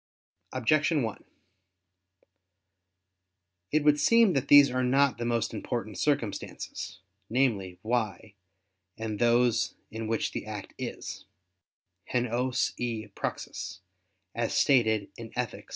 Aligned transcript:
Objection 0.51 1.03
1: 1.03 1.23
It 3.71 3.83
would 3.83 3.99
seem 3.99 4.33
that 4.33 4.47
these 4.47 4.71
are 4.71 4.83
not 4.83 5.19
the 5.19 5.25
most 5.25 5.53
important 5.53 5.95
circumstances, 5.99 7.01
namely, 7.29 7.77
"why" 7.83 8.33
and 8.97 9.19
those 9.19 9.75
"in 9.91 10.07
which 10.07 10.31
the 10.31 10.47
act 10.47 10.73
is, 10.79 11.25
[*_hen 12.11 12.27
ois 12.33 12.73
e 12.77 13.09
praxis_]" 13.09 13.81
as 14.33 14.55
stated 14.57 15.11
in 15.17 15.29
_Ethic. 15.33 15.67